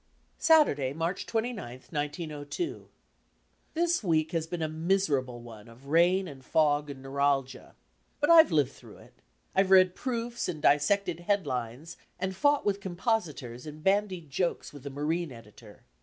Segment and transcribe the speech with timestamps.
[0.39, 2.89] Saturday, March 29, 1902
[3.75, 7.75] This week has been a miserable one of rain and fog and neuralgia.
[8.19, 9.21] But I've lived through it.
[9.53, 14.81] I've read proofs and disseaed headlines and fought with compositors and ban died jokes with
[14.81, 15.83] the marine editor.